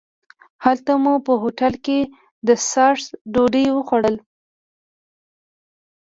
[0.65, 1.99] هلته مو په هوټل کې
[2.47, 4.21] د څاښت ډوډۍ وخوړله.